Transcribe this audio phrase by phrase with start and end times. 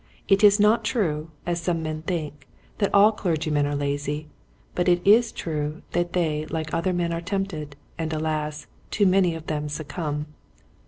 [0.27, 2.47] It is not true, as some men think,
[2.79, 4.29] that all clergymen are lazy,
[4.73, 9.35] but it is true that they like other men are tempted, and alas, too many
[9.35, 10.25] of them succumb.